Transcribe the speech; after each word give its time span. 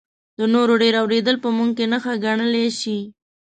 د 0.37 0.39
نورو 0.53 0.73
ډېر 0.83 0.93
اورېدل 1.01 1.35
په 1.43 1.49
موږ 1.57 1.69
کې 1.77 1.85
نښه 1.91 2.13
ګڼلی 2.25 2.65
شي. 2.79 2.97